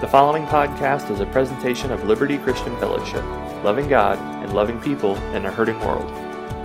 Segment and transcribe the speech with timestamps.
[0.00, 3.22] The following podcast is a presentation of Liberty Christian Fellowship,
[3.62, 6.10] loving God and loving people in a hurting world.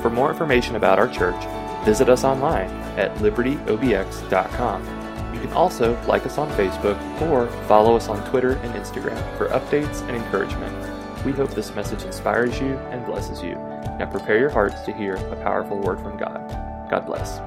[0.02, 1.36] For more information about our church,
[1.84, 4.84] visit us online at libertyobx.com.
[5.34, 9.50] You can also like us on Facebook or follow us on Twitter and Instagram for
[9.50, 10.74] updates and encouragement.
[11.26, 13.56] We hope this message inspires you and blesses you.
[14.00, 16.40] Now prepare your hearts to hear a powerful word from God.
[16.90, 17.42] God bless.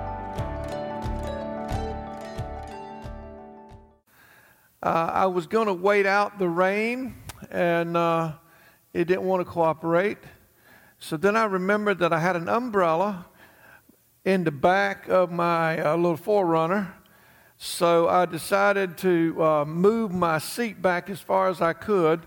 [4.80, 7.16] Uh, I was going to wait out the rain,
[7.50, 8.34] and uh,
[8.92, 10.18] it didn't want to cooperate.
[11.00, 13.26] So then I remembered that I had an umbrella
[14.24, 16.92] in the back of my uh, little 4Runner.
[17.56, 22.24] So I decided to uh, move my seat back as far as I could,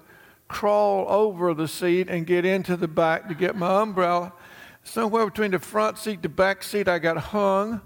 [0.49, 4.33] crawl over the seat, and get into the back to get my umbrella.
[4.83, 7.79] Somewhere between the front seat the back seat, I got hung.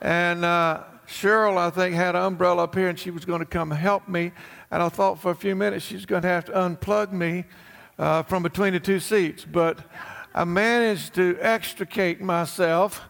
[0.00, 3.44] And uh, Cheryl, I think, had an umbrella up here and she was going to
[3.46, 4.30] come help me.
[4.70, 7.44] And I thought for a few minutes she's going to have to unplug me
[7.98, 9.44] uh, from between the two seats.
[9.44, 9.80] But
[10.32, 13.02] I managed to extricate myself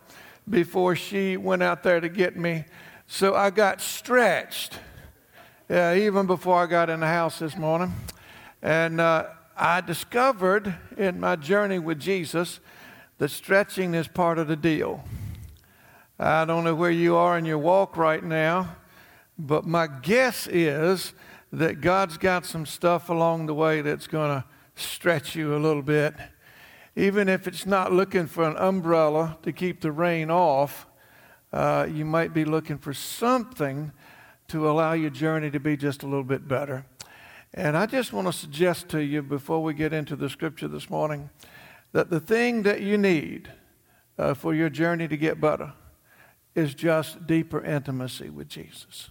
[0.48, 2.64] before she went out there to get me.
[3.06, 4.78] So I got stretched
[5.68, 7.92] uh, even before I got in the house this morning.
[8.62, 12.60] And uh, I discovered in my journey with Jesus
[13.18, 15.04] that stretching is part of the deal.
[16.22, 18.76] I don't know where you are in your walk right now,
[19.38, 21.14] but my guess is
[21.50, 25.80] that God's got some stuff along the way that's going to stretch you a little
[25.80, 26.12] bit.
[26.94, 30.86] Even if it's not looking for an umbrella to keep the rain off,
[31.54, 33.90] uh, you might be looking for something
[34.48, 36.84] to allow your journey to be just a little bit better.
[37.54, 40.90] And I just want to suggest to you before we get into the scripture this
[40.90, 41.30] morning
[41.92, 43.50] that the thing that you need
[44.18, 45.72] uh, for your journey to get better
[46.54, 49.10] is just deeper intimacy with Jesus.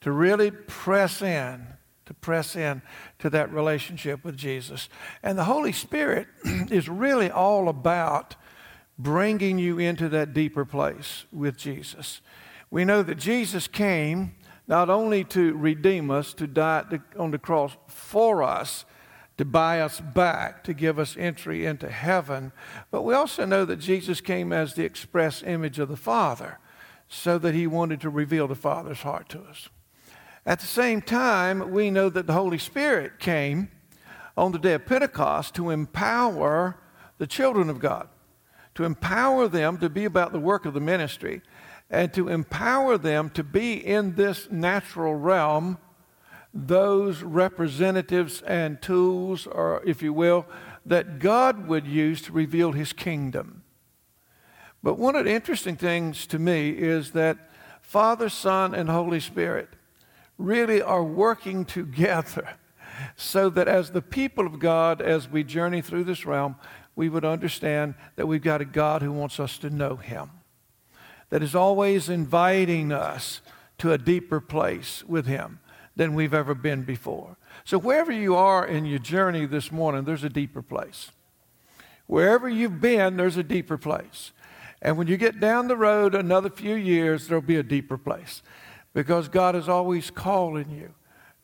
[0.00, 1.66] To really press in,
[2.06, 2.82] to press in
[3.20, 4.88] to that relationship with Jesus.
[5.22, 8.36] And the Holy Spirit is really all about
[8.98, 12.20] bringing you into that deeper place with Jesus.
[12.70, 14.34] We know that Jesus came
[14.66, 16.84] not only to redeem us, to die
[17.18, 18.84] on the cross for us,
[19.38, 22.52] to buy us back, to give us entry into heaven.
[22.90, 26.58] But we also know that Jesus came as the express image of the Father,
[27.08, 29.68] so that he wanted to reveal the Father's heart to us.
[30.44, 33.70] At the same time, we know that the Holy Spirit came
[34.36, 36.78] on the day of Pentecost to empower
[37.18, 38.08] the children of God,
[38.74, 41.42] to empower them to be about the work of the ministry,
[41.90, 45.78] and to empower them to be in this natural realm
[46.54, 50.46] those representatives and tools, or if you will,
[50.84, 53.62] that God would use to reveal his kingdom.
[54.82, 59.68] But one of the interesting things to me is that Father, Son, and Holy Spirit
[60.36, 62.54] really are working together
[63.16, 66.56] so that as the people of God, as we journey through this realm,
[66.94, 70.30] we would understand that we've got a God who wants us to know him,
[71.30, 73.40] that is always inviting us
[73.78, 75.58] to a deeper place with him
[75.96, 77.36] than we've ever been before.
[77.64, 81.10] So, wherever you are in your journey this morning, there's a deeper place.
[82.06, 84.32] Wherever you've been, there's a deeper place.
[84.80, 88.42] And when you get down the road another few years, there'll be a deeper place
[88.94, 90.94] because God is always calling you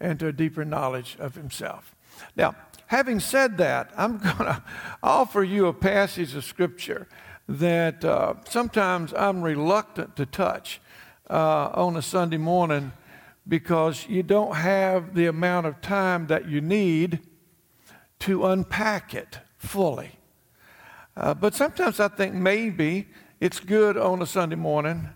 [0.00, 1.94] into a deeper knowledge of Himself.
[2.36, 2.56] Now,
[2.86, 4.62] having said that, I'm going to
[5.02, 7.06] offer you a passage of Scripture
[7.48, 10.80] that uh, sometimes I'm reluctant to touch
[11.30, 12.92] uh, on a Sunday morning
[13.48, 17.20] because you don't have the amount of time that you need
[18.20, 20.10] to unpack it fully.
[21.16, 23.08] Uh, but sometimes I think maybe
[23.40, 25.08] it's good on a Sunday morning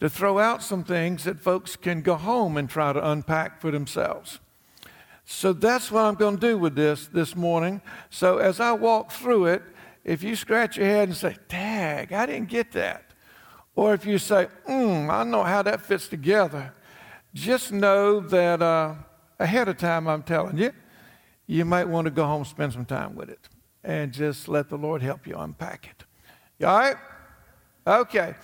[0.00, 3.70] to throw out some things that folks can go home and try to unpack for
[3.70, 4.40] themselves.
[5.24, 7.82] So that's what I'm going to do with this this morning.
[8.08, 9.62] So as I walk through it,
[10.02, 13.04] if you scratch your head and say, Tag, I didn't get that.
[13.76, 16.72] Or if you say, hmm, I know how that fits together
[17.34, 18.94] just know that uh,
[19.38, 20.72] ahead of time, I'm telling you,
[21.46, 23.48] you might want to go home spend some time with it
[23.82, 26.64] and just let the Lord help you unpack it.
[26.64, 26.96] All right?
[27.86, 28.34] Okay.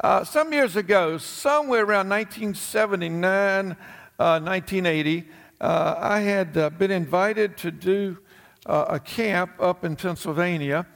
[0.00, 5.28] Uh, some years ago, somewhere around 1979, uh, 1980,
[5.60, 8.18] uh, I had uh, been invited to do
[8.66, 10.86] uh, a camp up in Pennsylvania,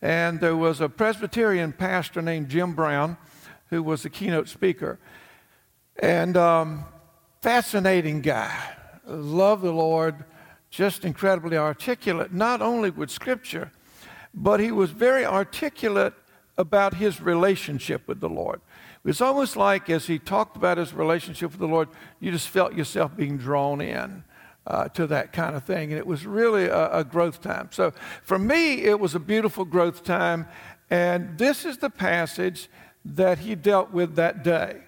[0.00, 3.16] and there was a Presbyterian pastor named Jim Brown
[3.68, 4.98] who was the keynote speaker.
[5.98, 6.84] And um,
[7.40, 8.56] fascinating guy.
[9.06, 10.24] Love the Lord,
[10.70, 13.72] just incredibly articulate, not only with Scripture,
[14.34, 16.14] but he was very articulate
[16.56, 18.60] about his relationship with the Lord.
[19.04, 21.88] It was almost like as he talked about his relationship with the Lord,
[22.20, 24.22] you just felt yourself being drawn in
[24.66, 25.90] uh, to that kind of thing.
[25.90, 27.68] And it was really a, a growth time.
[27.72, 27.92] So
[28.22, 30.46] for me, it was a beautiful growth time.
[30.88, 32.68] And this is the passage
[33.04, 34.82] that he dealt with that day.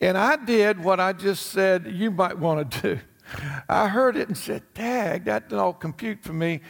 [0.00, 3.00] And I did what I just said you might want to do.
[3.68, 6.60] I heard it and said, Dag, that didn't all compute for me.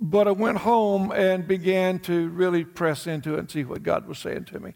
[0.00, 4.06] But I went home and began to really press into it and see what God
[4.06, 4.74] was saying to me.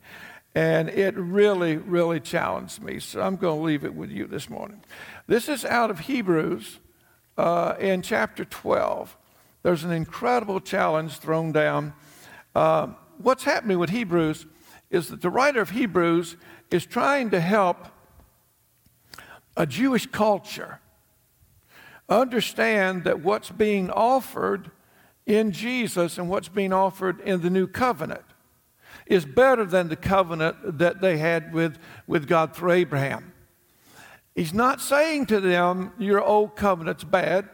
[0.54, 2.98] And it really, really challenged me.
[2.98, 4.82] So I'm going to leave it with you this morning.
[5.26, 6.78] This is out of Hebrews
[7.38, 9.16] uh, in chapter 12.
[9.62, 11.94] There's an incredible challenge thrown down.
[12.54, 12.88] Uh,
[13.18, 14.46] what's happening with Hebrews
[14.90, 16.36] is that the writer of Hebrews
[16.70, 17.86] is trying to help
[19.56, 20.80] a Jewish culture
[22.08, 24.70] understand that what's being offered
[25.26, 28.24] in Jesus and what's being offered in the new covenant
[29.06, 33.32] is better than the covenant that they had with, with God through Abraham.
[34.34, 37.48] He's not saying to them, Your old covenant's bad,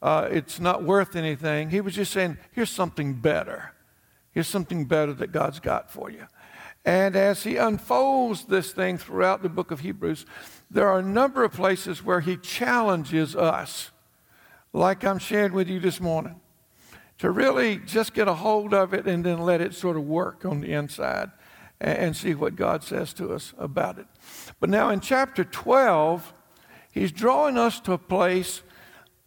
[0.00, 1.70] uh, it's not worth anything.
[1.70, 3.72] He was just saying, Here's something better.
[4.32, 6.26] Here's something better that God's got for you.
[6.84, 10.26] And as he unfolds this thing throughout the book of Hebrews,
[10.70, 13.90] there are a number of places where he challenges us,
[14.72, 16.40] like I'm sharing with you this morning,
[17.18, 20.44] to really just get a hold of it and then let it sort of work
[20.44, 21.30] on the inside
[21.80, 24.06] and see what God says to us about it.
[24.58, 26.32] But now in chapter 12,
[26.90, 28.62] he's drawing us to a place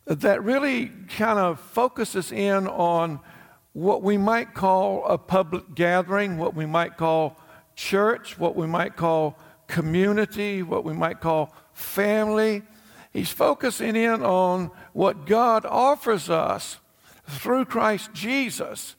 [0.06, 3.20] that really kind of focuses in on
[3.74, 7.38] what we might call a public gathering, what we might call
[7.76, 9.38] church, what we might call
[9.68, 12.64] community, what we might call family.
[13.12, 16.78] He's focusing in on what God offers us
[17.28, 18.96] through Christ Jesus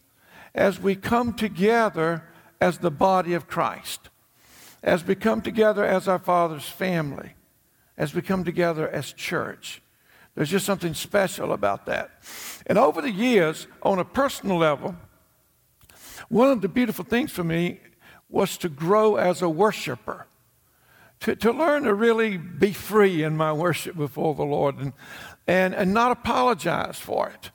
[0.54, 2.24] as we come together
[2.60, 4.08] as the body of Christ,
[4.82, 7.34] as we come together as our Father's family,
[7.98, 9.82] as we come together as church.
[10.34, 12.10] There's just something special about that.
[12.66, 14.96] And over the years, on a personal level,
[16.28, 17.80] one of the beautiful things for me
[18.28, 20.26] was to grow as a worshiper,
[21.20, 24.92] to, to learn to really be free in my worship before the Lord and,
[25.46, 27.50] and, and not apologize for it,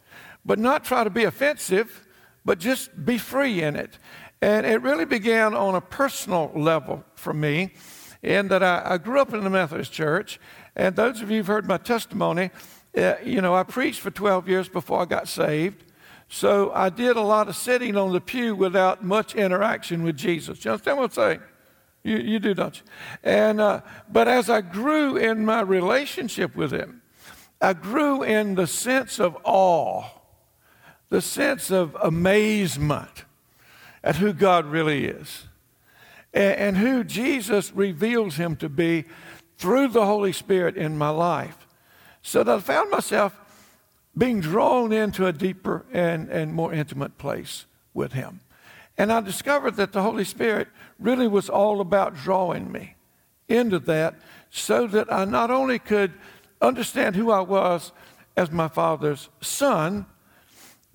[0.46, 2.08] but not try to be offensive,
[2.46, 4.00] but just be free in it.
[4.42, 7.74] And it really began on a personal level for me,
[8.24, 10.40] in that I, I grew up in the Methodist church.
[10.76, 12.50] And those of you who've heard my testimony,
[12.98, 15.84] uh, you know, I preached for 12 years before I got saved.
[16.34, 20.64] So I did a lot of sitting on the pew without much interaction with Jesus.
[20.64, 21.42] You understand what I'm saying?
[22.04, 22.84] You, you do, don't you?
[23.22, 27.02] And, uh, but as I grew in my relationship with Him,
[27.60, 30.06] I grew in the sense of awe,
[31.10, 33.26] the sense of amazement
[34.02, 35.48] at who God really is
[36.34, 39.04] and, and who Jesus reveals Him to be
[39.58, 41.68] through the Holy Spirit in my life.
[42.22, 43.36] So that I found myself
[44.18, 48.42] being drawn into a deeper and, and more intimate place with Him.
[48.98, 50.68] And I discovered that the Holy Spirit
[51.00, 52.96] really was all about drawing me
[53.48, 54.16] into that
[54.50, 56.14] so that I not only could
[56.62, 57.92] understand who I was
[58.36, 60.06] as my Father's son,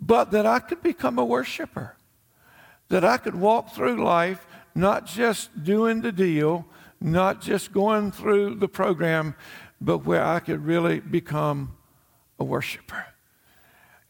[0.00, 1.96] but that I could become a worshiper.
[2.88, 6.66] That I could walk through life not just doing the deal,
[7.00, 9.34] not just going through the program,
[9.80, 11.76] but where I could really become
[12.38, 13.06] a worshiper.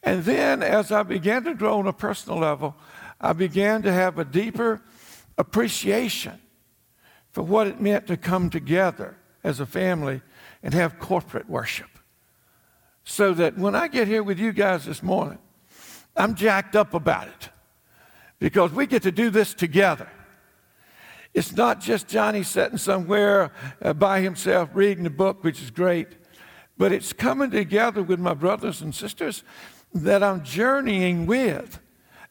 [0.02, 2.76] And then, as I began to grow on a personal level,
[3.20, 4.80] I began to have a deeper
[5.36, 6.40] appreciation
[7.32, 10.22] for what it meant to come together as a family
[10.62, 11.90] and have corporate worship.
[13.04, 15.38] So that when I get here with you guys this morning,
[16.16, 17.50] I'm jacked up about it
[18.38, 20.08] because we get to do this together.
[21.34, 23.52] It's not just Johnny sitting somewhere
[23.82, 26.08] uh, by himself reading a book, which is great.
[26.78, 29.42] But it's coming together with my brothers and sisters
[29.94, 31.80] that I'm journeying with.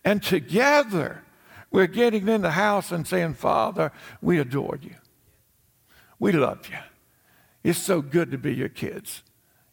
[0.04, 1.24] And together,
[1.72, 4.96] we're getting in the house and saying, Father, we adore you.
[6.20, 6.78] We love you.
[7.64, 9.24] It's so good to be your kids.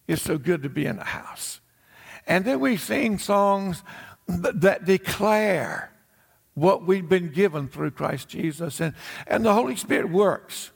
[0.08, 1.60] It's so good to be in the house.
[2.26, 3.82] And then we sing songs
[4.26, 5.92] that declare
[6.54, 8.80] what we've been given through Christ Jesus.
[8.80, 8.94] And,
[9.26, 10.70] and the Holy Spirit works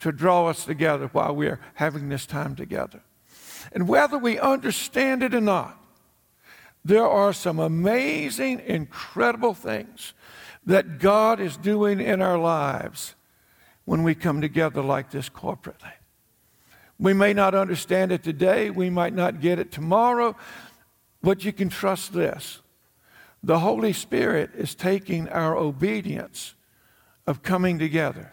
[0.00, 3.00] to draw us together while we're having this time together.
[3.72, 5.78] And whether we understand it or not,
[6.84, 10.14] there are some amazing, incredible things
[10.64, 13.14] that God is doing in our lives
[13.84, 15.92] when we come together like this corporately.
[16.98, 20.36] We may not understand it today, we might not get it tomorrow,
[21.22, 22.60] but you can trust this.
[23.42, 26.54] The Holy Spirit is taking our obedience
[27.26, 28.32] of coming together,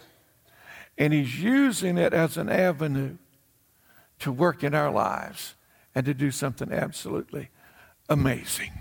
[0.98, 3.18] and He's using it as an avenue
[4.25, 5.53] to work in our lives
[5.94, 7.50] and to do something absolutely
[8.10, 8.72] amazing.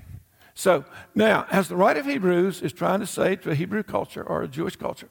[0.55, 4.23] So now, as the writer of Hebrews is trying to say to a Hebrew culture
[4.23, 5.11] or a Jewish culture,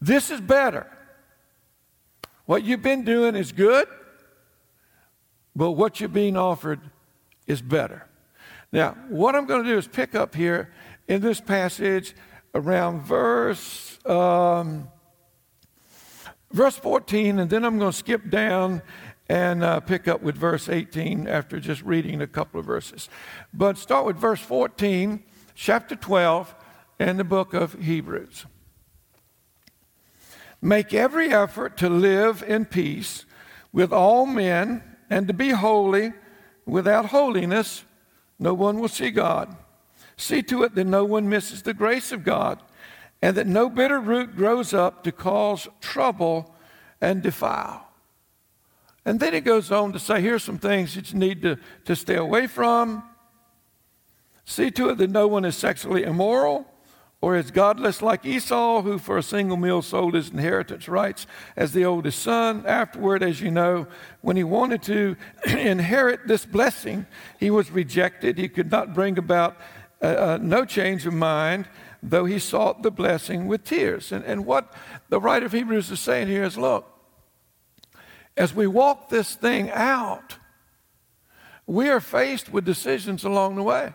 [0.00, 0.88] this is better.
[2.46, 3.86] What you've been doing is good,
[5.54, 6.80] but what you're being offered
[7.46, 8.08] is better.
[8.72, 10.72] Now, what I'm going to do is pick up here
[11.06, 12.16] in this passage
[12.56, 14.88] around verse um,
[16.52, 18.82] verse 14, and then I'm going to skip down
[19.28, 23.08] and uh, pick up with verse 18 after just reading a couple of verses.
[23.52, 25.22] But start with verse 14,
[25.54, 26.54] chapter 12,
[26.98, 28.46] in the book of Hebrews.
[30.60, 33.24] Make every effort to live in peace
[33.72, 36.12] with all men and to be holy.
[36.66, 37.84] Without holiness,
[38.38, 39.56] no one will see God.
[40.16, 42.60] See to it that no one misses the grace of God
[43.22, 46.54] and that no bitter root grows up to cause trouble
[47.00, 47.87] and defile.
[49.08, 51.96] And then he goes on to say, here's some things that you need to, to
[51.96, 53.02] stay away from.
[54.44, 56.66] See to it that no one is sexually immoral
[57.22, 61.72] or is godless like Esau, who for a single meal sold his inheritance rights as
[61.72, 62.66] the oldest son.
[62.66, 63.86] Afterward, as you know,
[64.20, 67.06] when he wanted to inherit this blessing,
[67.40, 68.36] he was rejected.
[68.36, 69.56] He could not bring about
[70.02, 71.66] uh, uh, no change of mind
[72.00, 74.12] though he sought the blessing with tears.
[74.12, 74.72] And, and what
[75.08, 76.97] the writer of Hebrews is saying here is look,
[78.38, 80.36] as we walk this thing out,
[81.66, 83.92] we are faced with decisions along the way.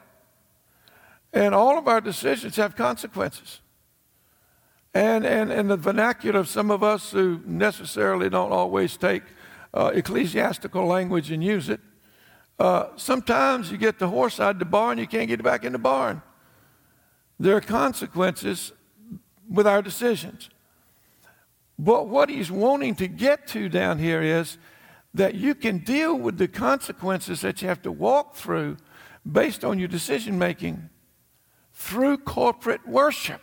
[1.31, 3.61] And all of our decisions have consequences.
[4.93, 9.23] And, and, and the vernacular of some of us who necessarily don't always take
[9.73, 11.79] uh, ecclesiastical language and use it,
[12.59, 15.63] uh, sometimes you get the horse out of the barn, you can't get it back
[15.63, 16.21] in the barn.
[17.39, 18.73] There are consequences
[19.49, 20.49] with our decisions.
[21.77, 24.57] But what he's wanting to get to down here is
[25.13, 28.77] that you can deal with the consequences that you have to walk through
[29.29, 30.89] based on your decision making
[31.73, 33.41] through corporate worship.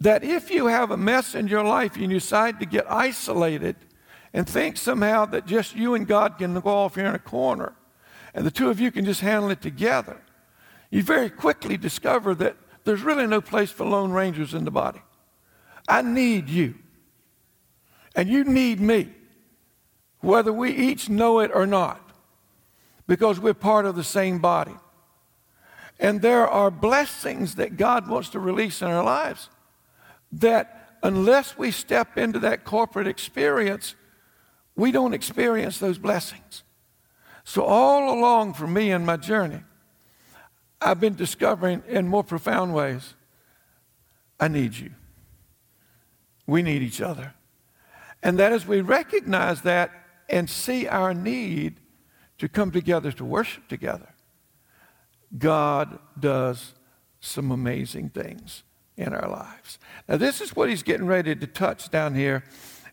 [0.00, 3.76] That if you have a mess in your life and you decide to get isolated
[4.32, 7.74] and think somehow that just you and God can go off here in a corner
[8.34, 10.20] and the two of you can just handle it together,
[10.90, 15.00] you very quickly discover that there's really no place for lone rangers in the body.
[15.88, 16.74] I need you.
[18.14, 19.10] And you need me,
[20.20, 22.00] whether we each know it or not,
[23.06, 24.74] because we're part of the same body.
[25.98, 29.48] And there are blessings that God wants to release in our lives
[30.32, 33.94] that unless we step into that corporate experience,
[34.74, 36.64] we don't experience those blessings.
[37.44, 39.60] So, all along for me in my journey,
[40.80, 43.14] I've been discovering in more profound ways
[44.38, 44.90] I need you.
[46.46, 47.34] We need each other.
[48.22, 49.90] And that as we recognize that
[50.28, 51.80] and see our need
[52.38, 54.08] to come together to worship together,
[55.38, 56.74] God does
[57.20, 58.62] some amazing things
[58.96, 59.78] in our lives.
[60.08, 62.44] Now, this is what he's getting ready to touch down here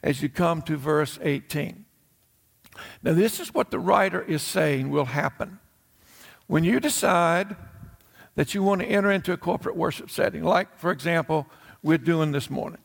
[0.02, 1.86] as you come to verse 18.
[3.04, 5.60] Now, this is what the writer is saying will happen.
[6.48, 7.56] When you decide
[8.36, 11.48] that you want to enter into a corporate worship setting, like, for example,
[11.82, 12.80] we're doing this morning.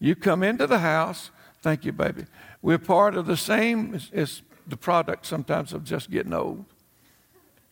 [0.00, 1.30] You come into the house,
[1.60, 2.24] thank you, baby.
[2.62, 6.64] We're part of the same, as the product sometimes of just getting old.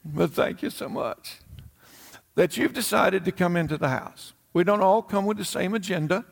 [0.05, 1.41] But thank you so much
[2.35, 4.35] that you've decided to come into the house.
[4.53, 6.25] We don't all come with the same agenda.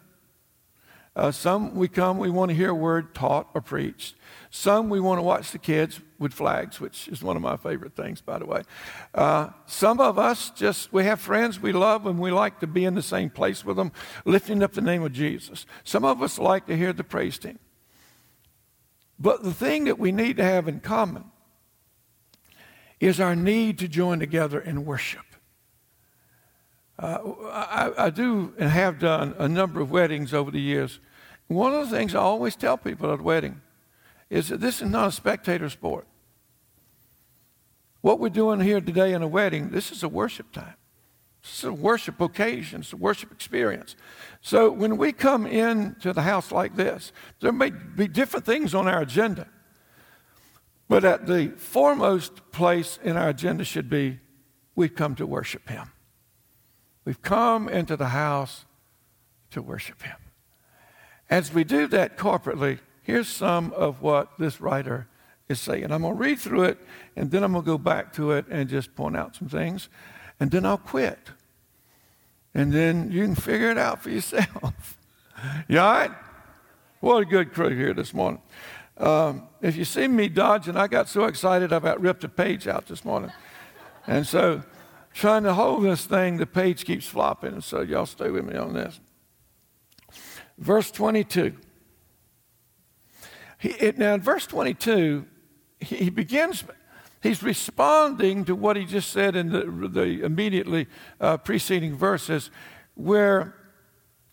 [1.16, 4.14] Uh, some we come, we want to hear a word taught or preached.
[4.56, 7.94] Some we want to watch the kids with flags, which is one of my favorite
[7.94, 8.62] things, by the way.
[9.14, 12.86] Uh, some of us just, we have friends we love and we like to be
[12.86, 13.92] in the same place with them,
[14.24, 15.66] lifting up the name of Jesus.
[15.84, 17.58] Some of us like to hear the praise team.
[19.18, 21.24] But the thing that we need to have in common
[22.98, 25.26] is our need to join together in worship.
[26.98, 27.18] Uh,
[27.52, 30.98] I, I, do and have done a number of weddings over the years.
[31.46, 33.60] One of the things I always tell people at a wedding
[34.30, 36.06] is that this is not a spectator sport.
[38.00, 40.74] What we're doing here today in a wedding, this is a worship time.
[41.42, 43.94] It's a worship occasion, it's a worship experience.
[44.40, 48.88] So when we come into the house like this, there may be different things on
[48.88, 49.48] our agenda.
[50.88, 54.20] But at the foremost place in our agenda should be
[54.74, 55.90] we've come to worship Him.
[57.04, 58.64] We've come into the house
[59.50, 60.16] to worship Him.
[61.30, 65.06] As we do that corporately, here's some of what this writer
[65.48, 65.92] is saying.
[65.92, 66.78] I'm going to read through it,
[67.14, 69.88] and then I'm going to go back to it and just point out some things,
[70.40, 71.18] and then I'll quit.
[72.52, 74.98] And then you can figure it out for yourself.
[75.68, 76.10] you all right?
[76.98, 78.42] What a good crew here this morning.
[78.96, 82.66] Um, if you see me dodging, I got so excited I about ripped a page
[82.66, 83.30] out this morning.
[84.08, 84.62] and so,
[85.14, 87.60] trying to hold this thing, the page keeps flopping.
[87.60, 88.98] So, y'all stay with me on this.
[90.58, 91.54] Verse 22.
[93.58, 95.26] He, it, now, in verse 22,
[95.80, 96.64] he, he, begins,
[97.22, 100.86] he's responding to what he just said in the, the immediately
[101.20, 102.50] uh, preceding verses,
[102.94, 103.54] where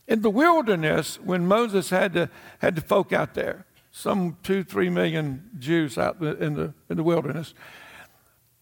[0.08, 4.89] in the wilderness, when Moses had to, had the folk out there, some two, three
[4.89, 7.53] million Jews out in the, in the wilderness,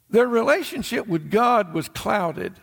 [0.09, 2.53] their relationship with God was clouded.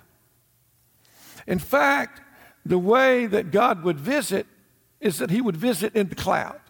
[1.47, 2.21] In fact,
[2.65, 4.47] the way that God would visit
[5.01, 6.61] is that he would visit in the cloud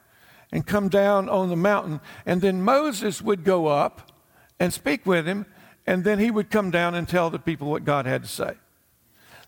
[0.52, 2.00] and come down on the mountain.
[2.24, 4.12] And then Moses would go up
[4.58, 5.46] and speak with him,
[5.86, 8.54] and then he would come down and tell the people what God had to say.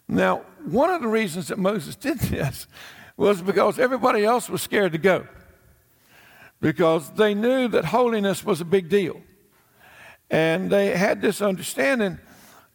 [0.08, 2.66] Now, one of the reasons that Moses did this
[3.16, 5.26] was because everybody else was scared to go,
[6.60, 9.20] because they knew that holiness was a big deal.
[10.30, 12.18] And they had this understanding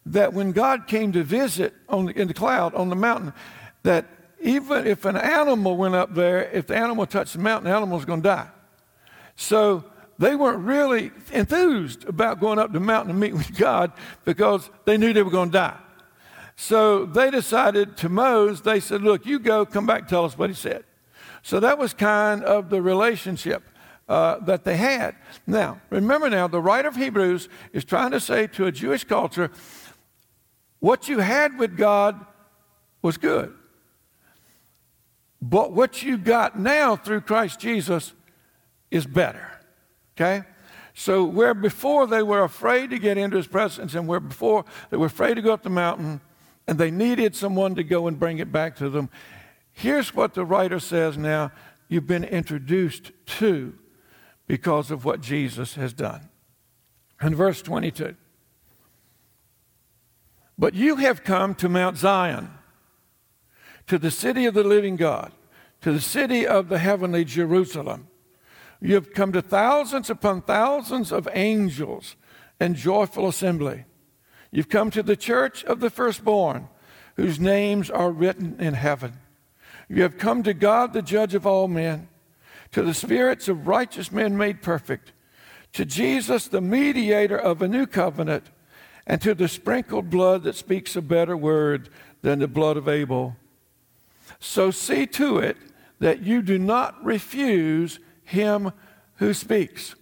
[0.04, 3.32] that when God came to visit the, in the cloud on the mountain,
[3.82, 4.06] that
[4.40, 7.96] even if an animal went up there, if the animal touched the mountain, the animal
[7.96, 8.48] was going to die.
[9.36, 9.84] So
[10.18, 13.92] they weren't really enthused about going up the mountain to meet with God
[14.24, 15.78] because they knew they were going to die.
[16.56, 20.48] So they decided to Moses, they said, Look, you go, come back, tell us what
[20.48, 20.84] he said.
[21.42, 23.62] So that was kind of the relationship
[24.08, 25.14] uh, that they had.
[25.46, 29.50] Now, remember now, the writer of Hebrews is trying to say to a Jewish culture,
[30.80, 32.24] what you had with God
[33.02, 33.54] was good.
[35.48, 38.14] But what you got now through Christ Jesus
[38.90, 39.48] is better.
[40.16, 40.42] Okay?
[40.92, 44.96] So, where before they were afraid to get into his presence, and where before they
[44.96, 46.20] were afraid to go up the mountain,
[46.66, 49.08] and they needed someone to go and bring it back to them,
[49.72, 51.52] here's what the writer says now
[51.88, 53.74] you've been introduced to
[54.48, 56.28] because of what Jesus has done.
[57.22, 58.16] In verse 22,
[60.58, 62.50] but you have come to Mount Zion
[63.86, 65.32] to the city of the living God,
[65.82, 68.08] to the city of the heavenly Jerusalem.
[68.80, 72.16] You have come to thousands upon thousands of angels
[72.58, 73.84] and joyful assembly.
[74.50, 76.68] You've come to the church of the firstborn,
[77.16, 79.14] whose names are written in heaven.
[79.88, 82.08] You have come to God, the judge of all men,
[82.72, 85.12] to the spirits of righteous men made perfect,
[85.72, 88.50] to Jesus, the mediator of a new covenant,
[89.06, 91.88] and to the sprinkled blood that speaks a better word
[92.22, 93.36] than the blood of Abel.
[94.38, 95.56] So see to it
[95.98, 98.72] that you do not refuse him
[99.16, 99.94] who speaks.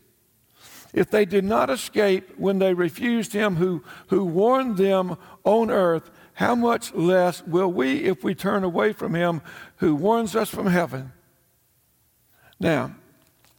[0.92, 6.10] If they did not escape when they refused him who, who warned them on earth,
[6.34, 9.42] how much less will we if we turn away from him
[9.76, 11.12] who warns us from heaven?
[12.60, 12.94] Now,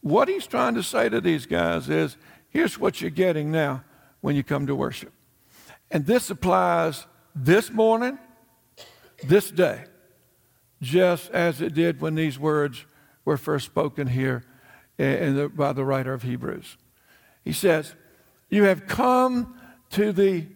[0.00, 2.16] what he's trying to say to these guys is
[2.50, 3.82] here's what you're getting now
[4.20, 5.12] when you come to worship.
[5.90, 8.18] And this applies this morning,
[9.22, 9.84] this day
[10.82, 12.84] just as it did when these words
[13.24, 14.44] were first spoken here
[14.96, 16.76] the, by the writer of Hebrews.
[17.44, 17.94] He says,
[18.50, 19.58] You have come
[19.90, 20.46] to the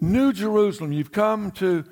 [0.00, 1.84] New Jerusalem, you've come to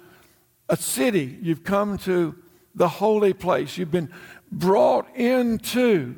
[0.69, 2.37] a city, you've come to
[2.75, 4.13] the holy place, you've been
[4.53, 6.15] brought into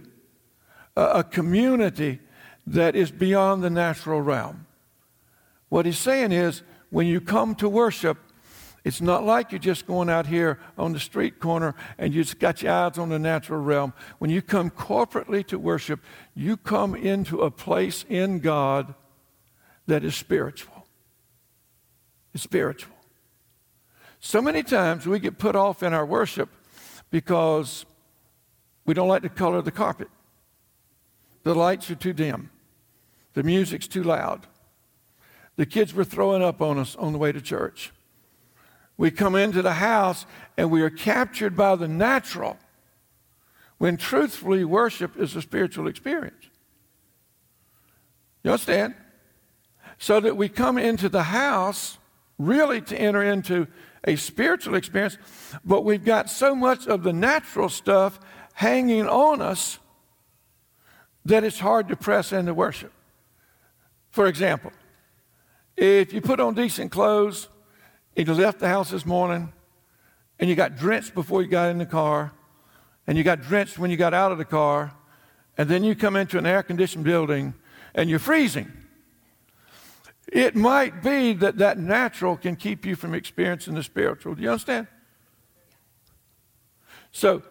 [0.97, 2.19] a, a community
[2.67, 4.67] that is beyond the natural realm.
[5.69, 8.19] What he's saying is, when you come to worship,
[8.85, 12.39] it's not like you're just going out here on the street corner and you just
[12.39, 13.93] got your eyes on the natural realm.
[14.19, 16.01] When you come corporately to worship,
[16.35, 18.95] you come into a place in God
[19.87, 20.87] that is spiritual.
[22.33, 22.95] It's spiritual.
[24.21, 26.49] So many times we get put off in our worship
[27.11, 27.85] because
[28.85, 30.09] we don't like the color of the carpet.
[31.43, 32.51] The lights are too dim.
[33.35, 34.47] The music's too loud.
[35.57, 37.93] The kids were throwing up on us on the way to church.
[38.99, 40.27] We come into the house
[40.59, 42.59] and we are captured by the natural
[43.79, 46.51] when truthfully worship is a spiritual experience.
[48.43, 48.95] You understand?
[49.99, 51.97] So that we come into the house
[52.39, 53.69] really to enter into
[54.05, 55.17] a spiritual experience,
[55.65, 58.19] but we've got so much of the natural stuff
[58.55, 59.79] hanging on us
[61.25, 62.93] that it's hard to press into worship.
[64.11, 64.73] For example,
[65.77, 67.49] if you put on decent clothes,
[68.27, 69.53] you left the house this morning
[70.41, 72.33] and you got drenched before you got in the car,
[73.07, 74.93] and you got drenched when you got out of the car,
[75.57, 77.55] and then you come into an air conditioned building
[77.95, 78.71] and you're freezing.
[80.31, 84.35] It might be that that natural can keep you from experiencing the spiritual.
[84.35, 84.87] Do you understand?
[87.13, 87.43] So,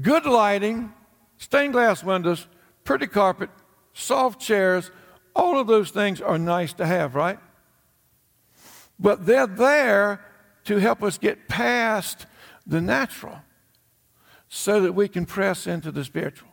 [0.00, 0.92] good lighting,
[1.38, 2.46] stained glass windows,
[2.84, 3.50] pretty carpet,
[3.92, 4.90] soft chairs,
[5.34, 7.38] all of those things are nice to have, right?
[9.00, 10.20] But they're there
[10.64, 12.26] to help us get past
[12.66, 13.38] the natural
[14.48, 16.48] so that we can press into the spiritual.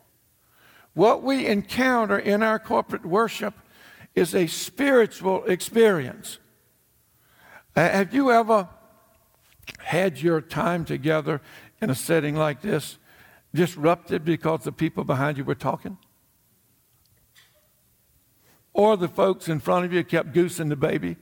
[0.94, 3.54] What we encounter in our corporate worship
[4.16, 6.40] is a spiritual experience.
[7.76, 8.70] Uh, have you ever
[9.80, 11.42] had your time together
[11.82, 12.98] in a setting like this
[13.54, 15.98] disrupted because the people behind you were talking?
[18.74, 21.18] Or the folks in front of you kept goosing the baby?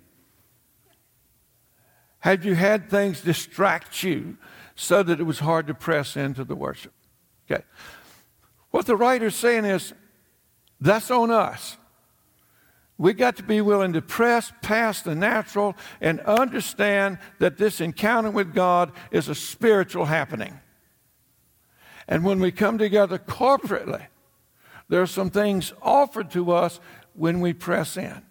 [2.26, 4.38] Have you had things distract you
[4.74, 6.92] so that it was hard to press into the worship?
[7.46, 7.64] Okay.
[8.72, 9.94] What the writer's saying is
[10.82, 11.78] that's on us.
[12.98, 18.32] We got to be willing to press past the natural and understand that this encounter
[18.32, 20.60] with God is a spiritual happening.
[22.08, 24.08] And when we come together corporately,
[24.90, 26.80] there are some things offered to us
[27.14, 28.24] when we press in.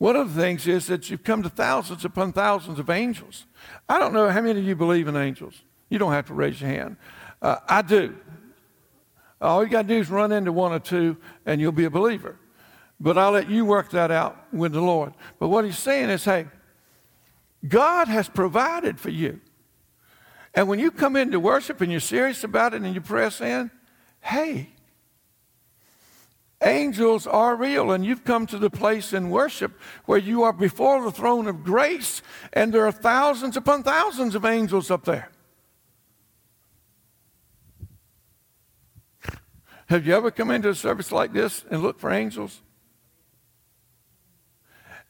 [0.00, 3.44] One of the things is that you've come to thousands upon thousands of angels.
[3.86, 5.60] I don't know how many of you believe in angels.
[5.90, 6.96] You don't have to raise your hand.
[7.42, 8.16] Uh, I do.
[9.42, 11.90] All you got to do is run into one or two, and you'll be a
[11.90, 12.36] believer.
[12.98, 15.12] But I'll let you work that out with the Lord.
[15.38, 16.46] But what he's saying is, hey,
[17.68, 19.38] God has provided for you.
[20.54, 23.70] And when you come into worship and you're serious about it and you press in,
[24.22, 24.70] hey,
[26.62, 27.92] angels are real.
[27.92, 29.72] And you've come to the place in worship
[30.04, 34.44] where you are before the throne of grace and there are thousands upon thousands of
[34.44, 35.30] angels up there.
[39.88, 42.62] Have you ever come into a service like this and looked for angels?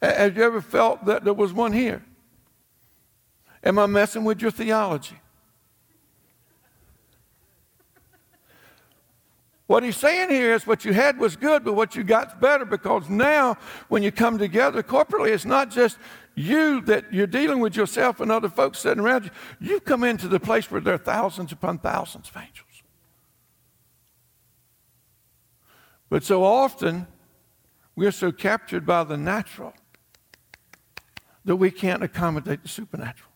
[0.01, 2.03] Have you ever felt that there was one here?
[3.63, 5.20] Am I messing with your theology?
[9.71, 12.65] What he's saying here is what you had was good, but what you got's better
[12.65, 13.57] because now
[13.87, 15.97] when you come together corporately, it's not just
[16.35, 19.31] you that you're dealing with yourself and other folks sitting around you.
[19.61, 22.83] You come into the place where there are thousands upon thousands of angels.
[26.09, 27.07] But so often,
[27.95, 29.73] we're so captured by the natural
[31.45, 33.31] that we can't accommodate the supernatural.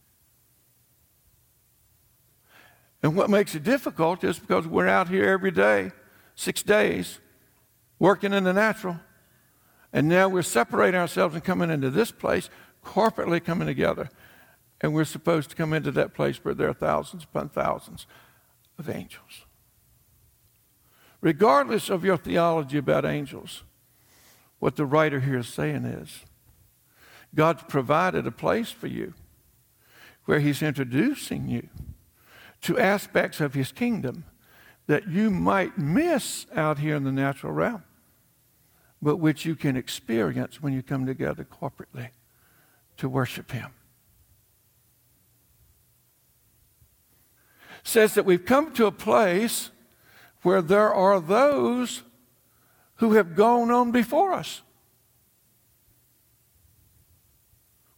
[3.04, 5.92] And what makes it difficult is because we're out here every day,
[6.34, 7.20] six days,
[7.98, 8.98] working in the natural,
[9.92, 12.50] and now we're separating ourselves and coming into this place,
[12.84, 14.10] corporately coming together.
[14.80, 18.06] And we're supposed to come into that place where there are thousands upon thousands
[18.78, 19.46] of angels.
[21.20, 23.62] Regardless of your theology about angels,
[24.58, 26.24] what the writer here is saying is
[27.34, 29.14] God's provided a place for you
[30.24, 31.68] where He's introducing you
[32.62, 34.24] to aspects of His kingdom
[34.86, 37.84] that you might miss out here in the natural realm,
[39.00, 42.08] but which you can experience when you come together corporately
[42.96, 43.70] to worship Him.
[47.82, 49.70] Says that we've come to a place
[50.42, 52.02] where there are those
[52.96, 54.62] who have gone on before us.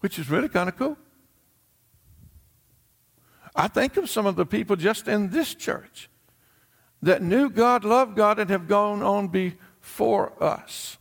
[0.06, 0.96] which is really kind of cool.
[3.56, 6.08] I think of some of the people just in this church
[7.02, 10.96] that knew God, loved God, and have gone on before us.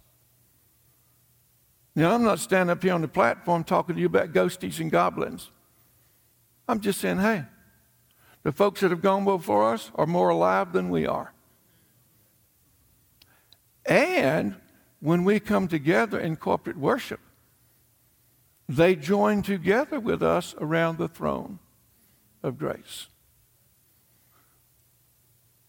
[1.96, 4.92] Now, I'm not standing up here on the platform talking to you about ghosties and
[4.92, 5.50] goblins.
[6.68, 7.46] I'm just saying, hey,
[8.44, 11.34] the folks that have gone before us are more alive than we are.
[13.86, 14.56] And
[15.00, 17.20] when we come together in corporate worship,
[18.68, 21.60] they join together with us around the throne
[22.44, 23.08] of grace.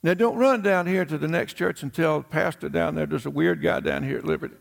[0.07, 3.07] Now, don't run down here to the next church and tell the pastor down there
[3.07, 4.55] there's a weird guy down here at Liberty.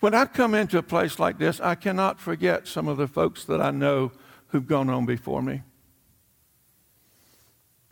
[0.00, 3.44] When I come into a place like this, I cannot forget some of the folks
[3.44, 4.10] that I know
[4.48, 5.62] who've gone on before me.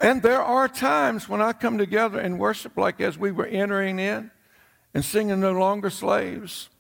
[0.00, 4.00] And there are times when I come together and worship like as we were entering
[4.00, 4.32] in,
[4.94, 6.70] and singing No Longer Slaves,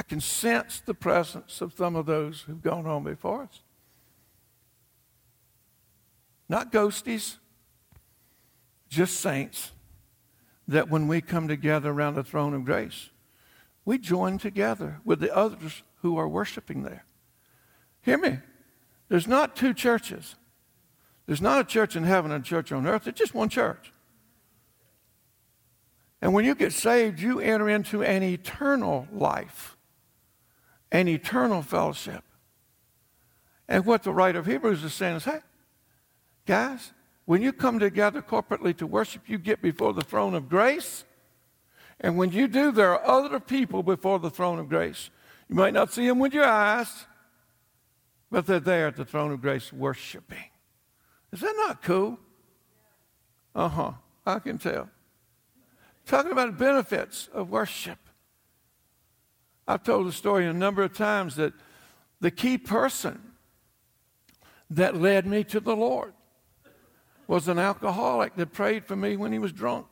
[0.00, 3.60] I can sense the presence of some of those who've gone on before us.
[6.48, 7.36] Not ghosties,
[8.88, 9.72] just saints
[10.66, 13.10] that when we come together around the throne of grace,
[13.84, 17.04] we join together with the others who are worshiping there.
[18.00, 18.38] Hear me.
[19.10, 20.34] There's not two churches.
[21.26, 23.06] There's not a church in heaven and a church on earth.
[23.06, 23.92] It's just one church.
[26.22, 29.76] And when you get saved, you enter into an eternal life,
[30.92, 32.24] an eternal fellowship.
[33.68, 35.40] And what the writer of Hebrews is saying is, hey,
[36.46, 36.92] guys,
[37.24, 41.04] when you come together corporately to worship, you get before the throne of grace.
[42.00, 45.10] And when you do, there are other people before the throne of grace.
[45.48, 47.06] You might not see them with your eyes,
[48.30, 50.50] but they're there at the throne of grace worshiping.
[51.32, 52.18] Is that not cool?
[53.54, 53.92] Uh huh.
[54.26, 54.88] I can tell.
[56.06, 57.98] Talking about benefits of worship.
[59.66, 61.52] I've told the story a number of times that
[62.20, 63.20] the key person
[64.70, 66.12] that led me to the Lord
[67.26, 69.86] was an alcoholic that prayed for me when he was drunk,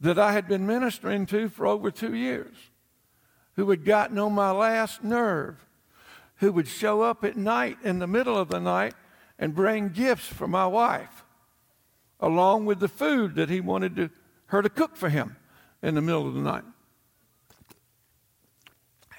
[0.00, 2.56] that I had been ministering to for over two years,
[3.54, 5.64] who had gotten on my last nerve,
[6.36, 8.94] who would show up at night in the middle of the night
[9.38, 11.24] and bring gifts for my wife,
[12.18, 14.10] along with the food that he wanted to,
[14.46, 15.36] her to cook for him
[15.82, 16.64] in the middle of the night.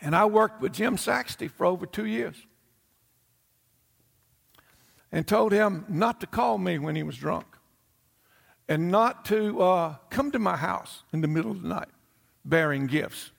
[0.04, 2.36] And I worked with Jim Saxty for over two years
[5.14, 7.46] and told him not to call me when he was drunk
[8.68, 11.88] and not to uh, come to my house in the middle of the night
[12.44, 13.32] bearing gifts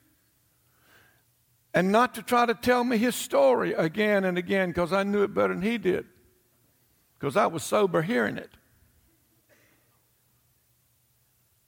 [1.75, 5.23] and not to try to tell me his story again and again because I knew
[5.23, 6.07] it better than he did
[7.19, 8.51] because I was sober hearing it.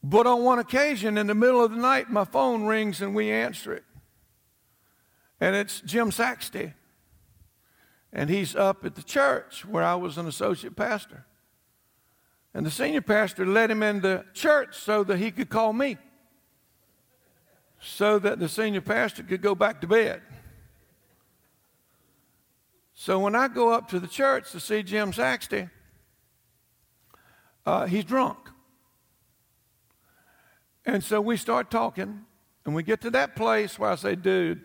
[0.03, 3.31] But on one occasion, in the middle of the night, my phone rings and we
[3.31, 3.85] answer it.
[5.41, 6.75] And it's Jim Saxty
[8.17, 11.27] and he's up at the church where I was an associate pastor.
[12.55, 15.99] And the senior pastor let him into the church so that he could call me,
[17.79, 20.23] so that the senior pastor could go back to bed.
[22.95, 25.71] So when I go up to the church to see Jim Saxty,
[27.67, 28.39] uh, he's drunk.
[30.87, 32.25] And so we start talking,
[32.65, 34.65] and we get to that place where I say, dude,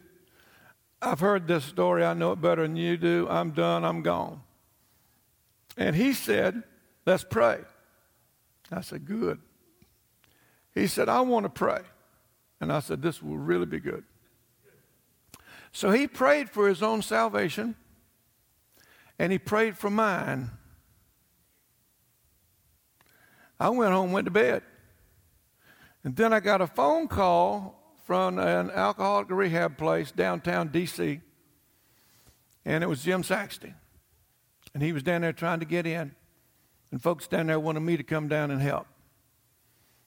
[1.01, 2.05] I've heard this story.
[2.05, 3.27] I know it better than you do.
[3.29, 3.83] I'm done.
[3.83, 4.41] I'm gone.
[5.77, 6.63] And he said,
[7.05, 7.59] Let's pray.
[8.71, 9.39] I said, Good.
[10.73, 11.81] He said, I want to pray.
[12.59, 14.03] And I said, This will really be good.
[15.71, 17.75] So he prayed for his own salvation
[19.17, 20.51] and he prayed for mine.
[23.59, 24.63] I went home, went to bed.
[26.03, 27.80] And then I got a phone call
[28.11, 31.21] from an alcoholic rehab place downtown D.C.,
[32.65, 33.73] and it was Jim Saxton.
[34.73, 36.13] And he was down there trying to get in,
[36.91, 38.85] and folks down there wanted me to come down and help.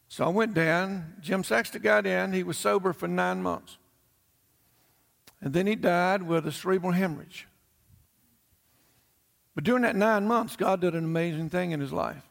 [0.08, 1.14] So I went down.
[1.22, 2.34] Jim Saxton got in.
[2.34, 3.78] He was sober for nine months.
[5.40, 7.48] And then he died with a cerebral hemorrhage.
[9.54, 12.22] But during that nine months, God did an amazing thing in his life.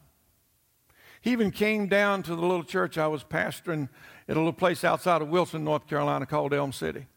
[1.24, 3.88] He even came down to the little church I was pastoring
[4.28, 7.08] at a little place outside of Wilson, North Carolina called Elm City.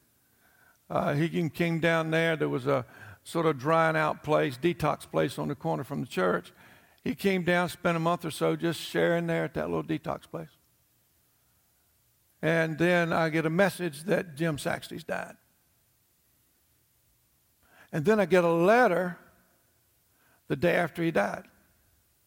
[0.88, 2.36] Uh, he came down there.
[2.36, 2.86] There was a
[3.24, 6.52] sort of drying out place, detox place on the corner from the church.
[7.02, 10.30] He came down, spent a month or so just sharing there at that little detox
[10.30, 10.50] place.
[12.40, 15.34] And then I get a message that Jim Saxty's died.
[17.92, 19.18] And then I get a letter
[20.46, 21.42] the day after he died.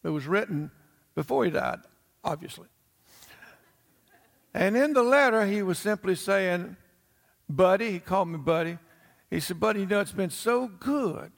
[0.04, 0.70] It was written
[1.20, 1.80] before he died,
[2.24, 2.66] obviously.
[4.54, 6.78] And in the letter, he was simply saying,
[7.46, 8.78] Buddy, he called me Buddy.
[9.28, 11.30] He said, Buddy, you know, it's been so good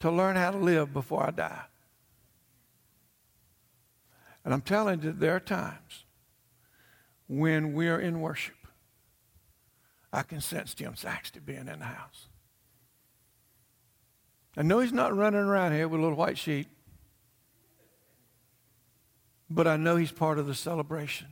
[0.00, 1.64] to learn how to live before I die.
[4.42, 6.06] And I'm telling you, there are times
[7.28, 8.56] when we're in worship.
[10.14, 12.28] I can sense Jim Saxty being in the house.
[14.56, 16.68] I know he's not running around here with a little white sheet,
[19.48, 21.28] but I know he's part of the celebration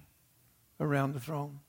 [0.80, 1.60] around the throne.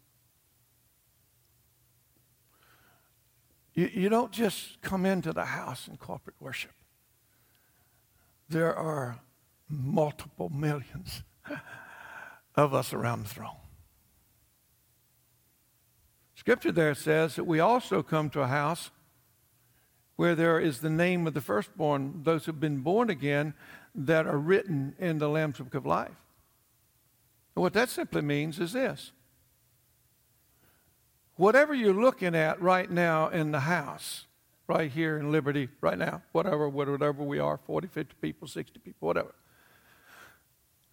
[3.73, 6.71] You, you don't just come into the house in corporate worship.
[8.47, 9.19] There are
[9.67, 11.23] multiple millions
[12.55, 13.57] of us around the throne.
[16.35, 18.91] Scripture there says that we also come to a house
[20.15, 23.53] where there is the name of the firstborn, those who've been born again,
[23.93, 26.15] that are written in the Lamb's Book of Life.
[27.55, 29.11] And what that simply means is this
[31.37, 34.25] whatever you're looking at right now in the house,
[34.67, 39.07] right here in Liberty, right now, whatever, whatever we are 40, 50 people, 60 people,
[39.07, 39.35] whatever.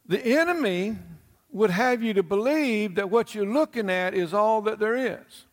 [0.06, 0.96] The enemy
[1.50, 5.46] would have you to believe that what you're looking at is all that there is.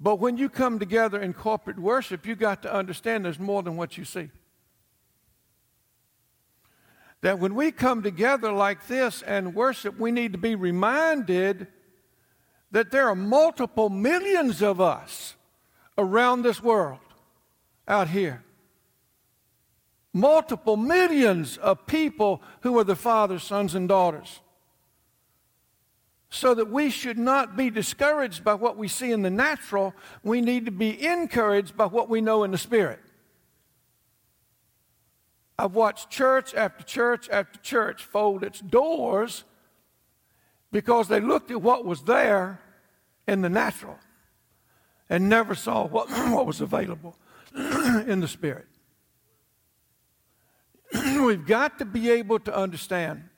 [0.00, 3.76] But when you come together in corporate worship, you got to understand there's more than
[3.76, 4.30] what you see
[7.26, 11.66] that when we come together like this and worship, we need to be reminded
[12.70, 15.34] that there are multiple millions of us
[15.98, 17.00] around this world
[17.88, 18.44] out here.
[20.12, 24.38] Multiple millions of people who are the Father's sons and daughters.
[26.30, 30.40] So that we should not be discouraged by what we see in the natural, we
[30.40, 33.00] need to be encouraged by what we know in the Spirit.
[35.58, 39.44] I've watched church after church after church fold its doors
[40.70, 42.60] because they looked at what was there
[43.26, 43.98] in the natural
[45.08, 47.16] and never saw what, what was available
[47.54, 48.66] in the Spirit.
[50.92, 53.28] We've got to be able to understand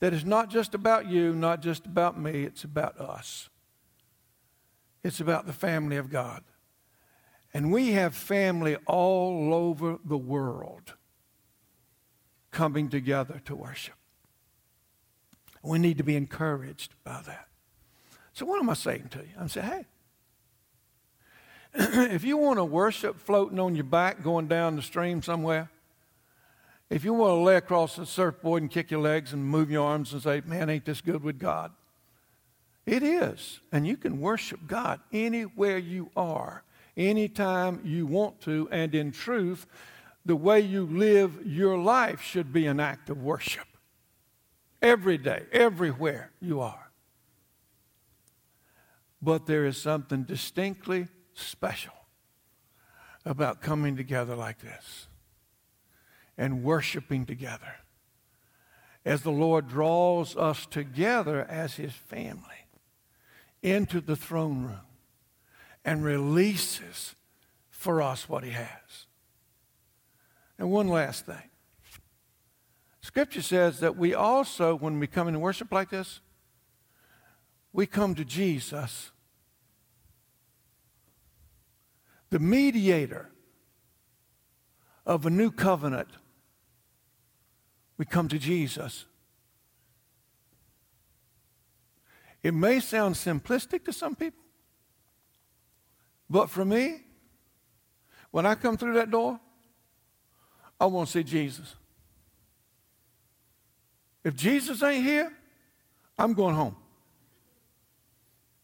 [0.00, 3.48] that it's not just about you, not just about me, it's about us.
[5.04, 6.42] It's about the family of God.
[7.54, 10.94] And we have family all over the world
[12.50, 13.94] coming together to worship.
[15.62, 17.48] We need to be encouraged by that.
[18.32, 19.34] So, what am I saying to you?
[19.38, 19.84] I'm saying, hey,
[22.14, 25.70] if you want to worship floating on your back going down the stream somewhere,
[26.88, 29.86] if you want to lay across the surfboard and kick your legs and move your
[29.86, 31.70] arms and say, man, ain't this good with God?
[32.84, 33.60] It is.
[33.70, 36.64] And you can worship God anywhere you are,
[36.96, 38.68] anytime you want to.
[38.72, 39.66] And in truth,
[40.24, 43.66] the way you live your life should be an act of worship.
[44.82, 46.90] Every day, everywhere you are.
[49.22, 51.92] But there is something distinctly special
[53.24, 55.08] about coming together like this
[56.38, 57.74] and worshiping together
[59.04, 62.66] as the Lord draws us together as His family
[63.62, 64.80] into the throne room
[65.84, 67.14] and releases
[67.68, 69.06] for us what He has.
[70.60, 71.42] And one last thing
[73.00, 76.20] Scripture says that we also, when we come into worship like this,
[77.72, 79.10] we come to Jesus
[82.28, 83.30] the mediator
[85.04, 86.08] of a new covenant,
[87.96, 89.06] we come to Jesus.
[92.42, 94.44] It may sound simplistic to some people,
[96.28, 97.00] but for me,
[98.30, 99.40] when I come through that door,
[100.80, 101.76] I want to see Jesus.
[104.24, 105.30] If Jesus ain't here,
[106.18, 106.76] I'm going home.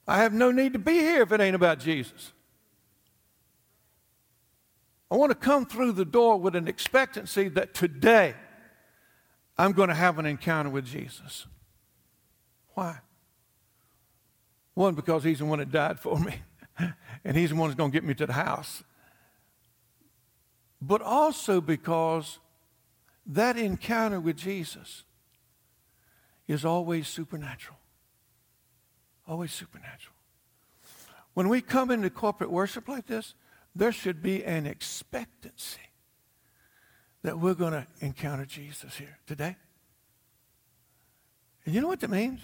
[0.08, 2.32] I have no need to be here if it ain't about Jesus.
[5.10, 8.34] I want to come through the door with an expectancy that today
[9.58, 11.46] I'm going to have an encounter with Jesus.
[12.74, 12.98] Why?
[14.74, 16.34] One, because he's the one that died for me,
[17.24, 18.82] and he's the one that's going to get me to the house.
[20.80, 22.38] But also because
[23.26, 25.04] that encounter with Jesus
[26.46, 27.78] is always supernatural.
[29.26, 30.14] Always supernatural.
[31.34, 33.34] When we come into corporate worship like this,
[33.74, 35.80] there should be an expectancy
[37.22, 39.56] that we're going to encounter Jesus here today.
[41.64, 42.40] And you know what that means?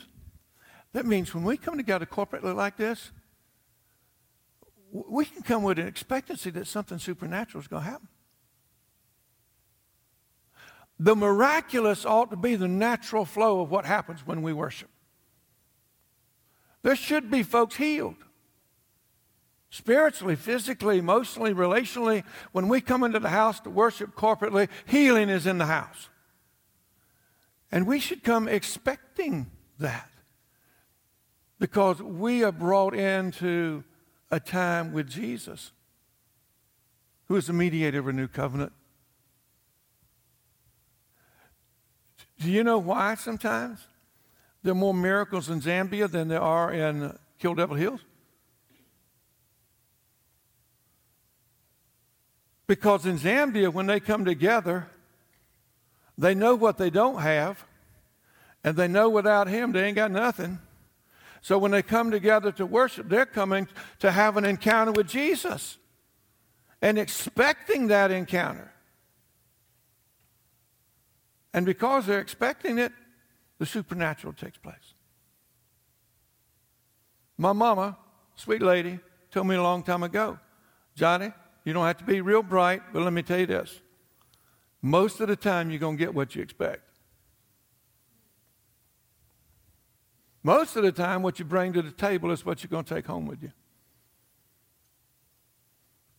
[0.92, 3.12] That means when we come together corporately like this,
[4.90, 8.08] we can come with an expectancy that something supernatural is going to happen.
[11.02, 14.88] The miraculous ought to be the natural flow of what happens when we worship.
[16.82, 18.14] There should be folks healed
[19.68, 25.44] spiritually, physically, emotionally, relationally, when we come into the house to worship corporately, healing is
[25.44, 26.08] in the house.
[27.72, 30.08] And we should come expecting that
[31.58, 33.82] because we are brought into
[34.30, 35.72] a time with Jesus,
[37.26, 38.72] who is the mediator of a new covenant.
[42.42, 43.78] Do you know why sometimes
[44.64, 48.00] there are more miracles in Zambia than there are in Kill Devil Hills?
[52.66, 54.88] Because in Zambia, when they come together,
[56.18, 57.64] they know what they don't have,
[58.64, 60.58] and they know without Him they ain't got nothing.
[61.42, 63.68] So when they come together to worship, they're coming
[64.00, 65.78] to have an encounter with Jesus
[66.80, 68.71] and expecting that encounter.
[71.54, 72.92] And because they're expecting it,
[73.58, 74.94] the supernatural takes place.
[77.36, 77.96] My mama,
[78.34, 78.98] sweet lady,
[79.30, 80.38] told me a long time ago,
[80.94, 81.32] Johnny,
[81.64, 83.80] you don't have to be real bright, but let me tell you this.
[84.80, 86.82] Most of the time, you're going to get what you expect.
[90.42, 92.94] Most of the time, what you bring to the table is what you're going to
[92.94, 93.52] take home with you.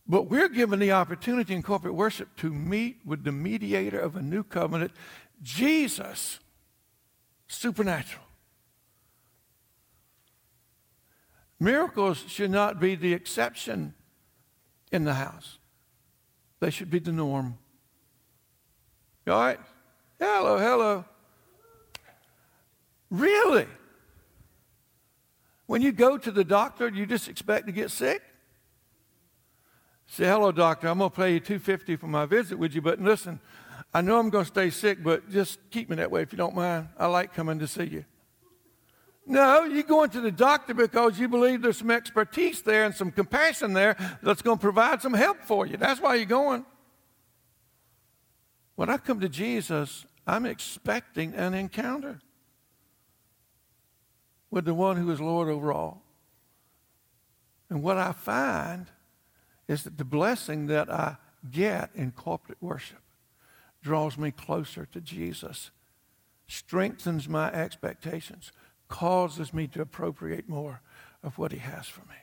[0.06, 4.22] But we're given the opportunity in corporate worship to meet with the mediator of a
[4.22, 4.92] new covenant,
[5.44, 6.40] Jesus,
[7.46, 8.24] supernatural.
[11.60, 13.94] Miracles should not be the exception
[14.90, 15.58] in the house.
[16.60, 17.58] They should be the norm.
[19.28, 19.60] All right?
[20.18, 21.04] Hello, hello.
[23.10, 23.66] Really?
[25.66, 28.22] When you go to the doctor, you just expect to get sick?
[30.06, 30.88] Say, hello, doctor.
[30.88, 33.40] I'm going to pay you 250 for my visit with you, but listen,
[33.94, 36.36] I know I'm going to stay sick, but just keep me that way if you
[36.36, 36.88] don't mind.
[36.98, 38.04] I like coming to see you.
[39.24, 43.12] No, you're going to the doctor because you believe there's some expertise there and some
[43.12, 45.76] compassion there that's going to provide some help for you.
[45.76, 46.66] That's why you're going.
[48.74, 52.20] When I come to Jesus, I'm expecting an encounter
[54.50, 56.02] with the one who is Lord over all.
[57.70, 58.86] And what I find
[59.68, 61.16] is that the blessing that I
[61.50, 63.03] get in corporate worship
[63.84, 65.70] draws me closer to Jesus,
[66.48, 68.50] strengthens my expectations,
[68.88, 70.80] causes me to appropriate more
[71.22, 72.16] of what he has for me.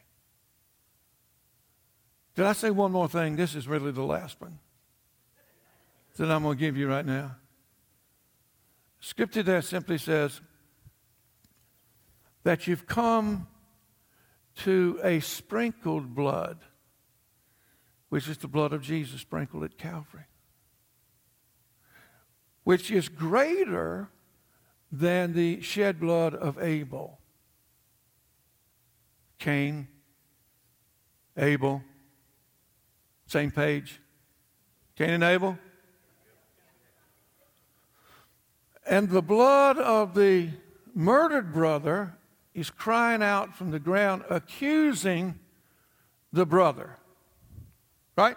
[2.36, 3.36] Did I say one more thing?
[3.36, 4.60] This is really the last one
[6.18, 7.36] that I'm going to give you right now.
[9.00, 10.40] Scripture there simply says
[12.44, 13.48] that you've come
[14.58, 16.60] to a sprinkled blood,
[18.10, 20.26] which is the blood of Jesus sprinkled at Calvary,
[22.64, 24.10] which is greater
[24.92, 27.18] than the shed blood of Abel.
[29.40, 29.88] Cain,
[31.38, 31.82] Abel,
[33.26, 34.02] same page.
[34.98, 35.58] Cain and Abel.
[38.86, 40.50] And the blood of the
[40.94, 42.18] murdered brother
[42.54, 45.40] is crying out from the ground, accusing
[46.34, 46.98] the brother.
[48.18, 48.36] Right?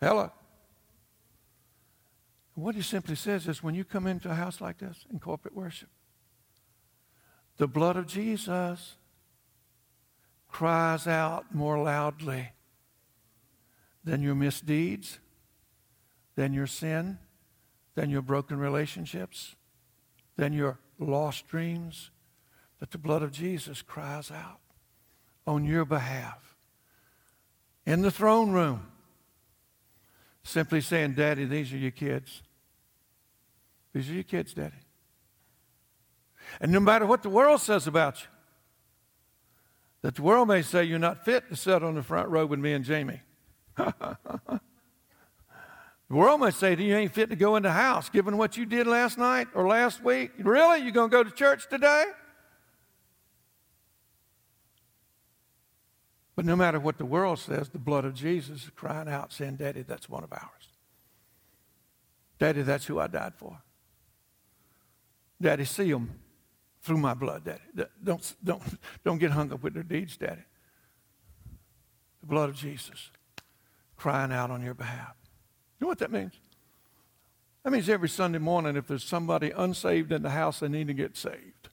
[0.00, 0.32] Hello.
[2.56, 5.54] What he simply says is when you come into a house like this in corporate
[5.54, 5.90] worship,
[7.58, 8.96] the blood of Jesus
[10.48, 12.52] cries out more loudly
[14.04, 15.18] than your misdeeds,
[16.34, 17.18] than your sin,
[17.94, 19.54] than your broken relationships,
[20.36, 22.10] than your lost dreams,
[22.80, 24.60] that the blood of Jesus cries out
[25.46, 26.56] on your behalf
[27.84, 28.86] in the throne room,
[30.42, 32.42] simply saying, Daddy, these are your kids.
[33.96, 34.76] These are your kids, Daddy.
[36.60, 38.28] And no matter what the world says about you,
[40.02, 42.60] that the world may say you're not fit to sit on the front row with
[42.60, 43.22] me and Jamie.
[43.74, 44.60] the
[46.10, 48.66] world may say that you ain't fit to go in the house given what you
[48.66, 50.30] did last night or last week.
[50.40, 50.82] Really?
[50.82, 52.04] You're going to go to church today?
[56.34, 59.56] But no matter what the world says, the blood of Jesus is crying out, saying,
[59.56, 60.68] Daddy, that's one of ours.
[62.38, 63.62] Daddy, that's who I died for.
[65.40, 66.10] Daddy, see them
[66.82, 67.88] through my blood, Daddy.
[68.02, 68.62] Don't, don't,
[69.04, 70.44] don't get hung up with their deeds, Daddy.
[72.20, 73.10] The blood of Jesus
[73.96, 75.14] crying out on your behalf.
[75.78, 76.34] You know what that means?
[77.64, 80.94] That means every Sunday morning, if there's somebody unsaved in the house, they need to
[80.94, 81.68] get saved.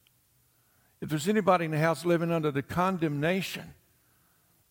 [1.01, 3.73] If there's anybody in the house living under the condemnation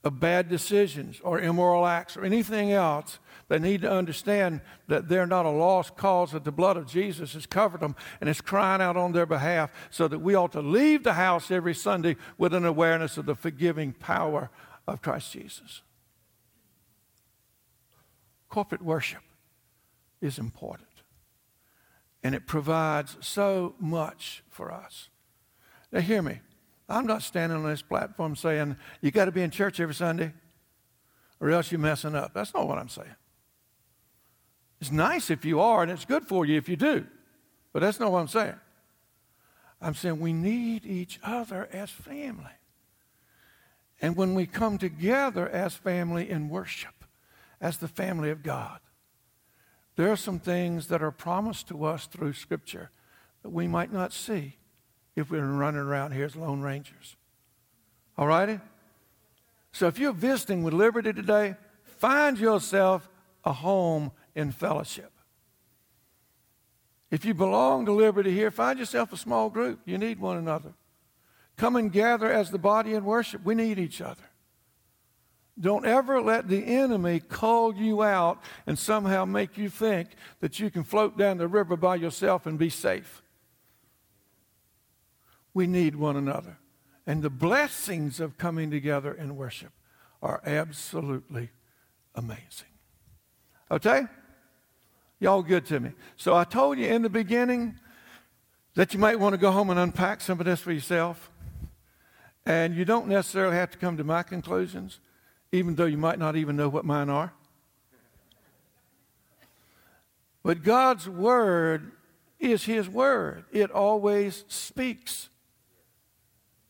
[0.05, 5.27] of bad decisions or immoral acts or anything else, they need to understand that they're
[5.27, 8.81] not a lost cause, that the blood of Jesus has covered them and is crying
[8.81, 12.55] out on their behalf, so that we ought to leave the house every Sunday with
[12.55, 14.51] an awareness of the forgiving power
[14.89, 15.83] of Christ Jesus.
[18.49, 19.23] Corporate worship
[20.21, 20.89] is important,
[22.23, 25.11] and it provides so much for us.
[25.91, 26.41] Now, hear me.
[26.89, 30.33] I'm not standing on this platform saying, you got to be in church every Sunday
[31.41, 32.35] or else you're messing up.
[32.35, 33.17] That's not what I'm saying.
[34.81, 37.07] It's nice if you are, and it's good for you if you do.
[37.73, 38.59] But that's not what I'm saying.
[39.81, 42.53] I'm saying we need each other as family.
[44.01, 47.05] And when we come together as family in worship,
[47.61, 48.81] as the family of God,
[49.97, 52.91] there are some things that are promised to us through Scripture
[53.43, 54.57] that we might not see
[55.17, 57.17] if we are running around here as Lone Rangers.
[58.17, 58.61] All righty?
[59.73, 63.09] So if you're visiting with Liberty today, find yourself
[63.45, 65.11] a home in fellowship.
[67.11, 69.81] If you belong to Liberty here, find yourself a small group.
[69.85, 70.73] You need one another.
[71.57, 73.45] Come and gather as the body in worship.
[73.45, 74.23] We need each other.
[75.61, 80.09] Don't ever let the enemy call you out and somehow make you think
[80.41, 83.23] that you can float down the river by yourself and be safe.
[85.55, 86.59] We need one another.
[87.07, 89.73] And the blessings of coming together in worship
[90.23, 91.51] are absolutely
[92.15, 92.69] amazing.
[93.71, 94.03] Okay?
[95.19, 95.91] Y'all good to me.
[96.17, 97.79] So I told you in the beginning
[98.75, 101.31] that you might want to go home and unpack some of this for yourself.
[102.47, 105.01] And you don't necessarily have to come to my conclusions.
[105.53, 107.33] even though you might not even know what mine are.
[110.43, 111.93] But God's Word
[112.41, 115.29] is His Word, it always speaks.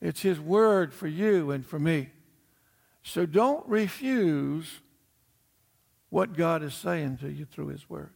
[0.03, 2.09] It's His Word for you and for me.
[3.03, 4.81] So don't refuse
[6.09, 8.11] what God is saying to you through His Word.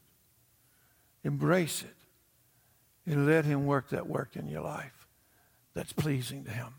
[1.23, 1.95] Embrace it
[3.09, 5.07] and let Him work that work in your life
[5.73, 6.73] that's pleasing to Him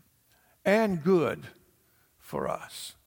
[0.63, 1.47] and good
[2.19, 2.93] for us.